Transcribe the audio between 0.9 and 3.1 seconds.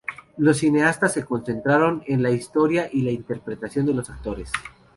se concentraron en la historia y